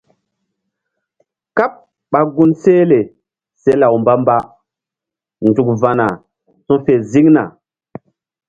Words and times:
Káɓ 1.57 1.71
ɓa 2.11 2.19
gun 2.33 2.51
sehle 2.61 2.99
se 3.61 3.71
law 3.81 3.93
mbamba 4.01 4.35
nzuk 5.47 5.69
va̧na 5.81 6.07
su 6.65 6.73
fe 6.85 6.93
ziŋna. 7.11 7.43